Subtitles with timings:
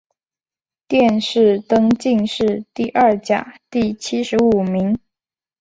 [0.87, 4.97] 殿试登进士第二甲第七十五名。